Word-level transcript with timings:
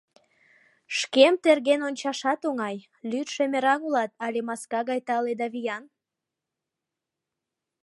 —Шкем 0.97 1.33
терген 1.43 1.81
ончашат 1.87 2.39
оҥай: 2.49 2.77
лӱдшӧ 3.09 3.43
мераҥ 3.51 3.79
улат 3.87 4.11
але 4.25 4.39
маска 4.47 4.79
гай 4.89 4.99
тале 5.07 5.33
да 5.39 5.47
виян. 5.53 5.83